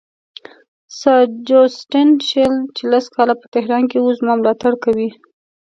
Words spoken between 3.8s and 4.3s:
کې وو